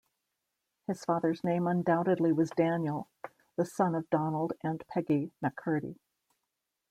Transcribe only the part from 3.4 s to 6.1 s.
the son of Donald and Peggy Mackirdy.